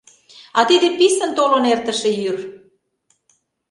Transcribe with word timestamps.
А 0.57 0.59
тиде 0.69 0.87
писын 0.97 1.31
толын 1.37 1.63
эртыше 1.73 2.11
йӱр. 2.21 2.37